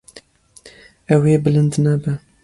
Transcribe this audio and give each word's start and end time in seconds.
Ew 1.13 1.21
ê 1.33 1.35
bilind 1.43 1.73
nebe. 1.83 2.13